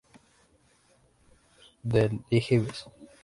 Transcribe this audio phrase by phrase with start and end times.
[1.85, 2.87] The Hives